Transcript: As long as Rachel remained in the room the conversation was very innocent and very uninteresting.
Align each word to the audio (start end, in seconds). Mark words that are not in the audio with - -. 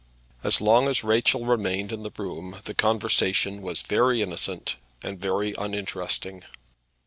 As 0.43 0.59
long 0.59 0.87
as 0.87 1.03
Rachel 1.03 1.45
remained 1.45 1.91
in 1.91 2.01
the 2.01 2.09
room 2.17 2.57
the 2.63 2.73
conversation 2.73 3.61
was 3.61 3.83
very 3.83 4.23
innocent 4.23 4.77
and 5.03 5.19
very 5.21 5.53
uninteresting. 5.55 6.41